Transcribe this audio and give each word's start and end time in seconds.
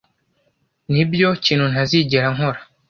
Nibyo 0.91 1.27
kintu 1.43 1.65
ntazigera 1.71 2.27
nkora. 2.35 2.59